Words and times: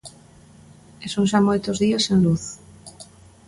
E 1.03 1.05
son 1.13 1.25
xa 1.31 1.39
moitos 1.47 1.77
días 1.83 2.05
sen 2.07 2.17
luz. 2.25 2.43